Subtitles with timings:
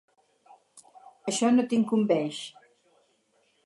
[1.33, 2.43] Això no t'incumbeix.